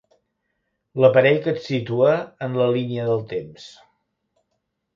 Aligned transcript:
L'aparell 1.03 1.37
que 1.43 1.53
et 1.57 1.61
situa 1.67 2.15
en 2.47 2.57
la 2.63 2.69
línia 2.79 3.07
del 3.11 3.23
temps. 3.35 3.69